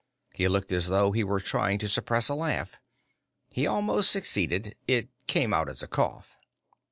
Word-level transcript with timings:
He 0.33 0.47
looked 0.47 0.71
as 0.71 0.87
though 0.87 1.11
he 1.11 1.23
were 1.23 1.39
trying 1.39 1.77
to 1.77 1.87
suppress 1.87 2.27
a 2.27 2.33
laugh. 2.33 2.79
He 3.51 3.67
almost 3.67 4.09
succeeded. 4.09 4.75
It 4.87 5.09
came 5.27 5.53
out 5.53 5.69
as 5.69 5.83
a 5.83 5.87
cough. 5.87 6.39